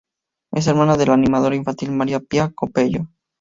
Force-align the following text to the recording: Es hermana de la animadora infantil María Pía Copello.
Es 0.51 0.65
hermana 0.65 0.97
de 0.97 1.05
la 1.05 1.13
animadora 1.13 1.55
infantil 1.55 1.91
María 1.91 2.21
Pía 2.21 2.51
Copello. 2.55 3.07